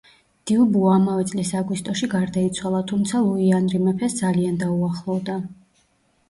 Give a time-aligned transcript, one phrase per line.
[0.51, 5.39] დიუბუა ამავე წლის აგვისტოში გარდაიცვალა, თუმცა ლუი ანრი მეფეს ძალიან დაუახლოვდა.